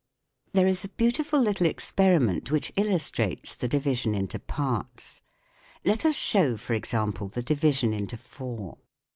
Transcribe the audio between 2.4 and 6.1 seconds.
which SOUND IN MUSIC 47 illustrates the division into parts. Let